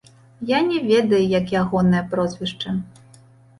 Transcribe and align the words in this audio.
Я 0.51 0.59
не 0.69 0.79
ведаю, 0.91 1.19
як 1.39 1.53
ягонае 1.61 2.03
прозвішча. 2.17 2.69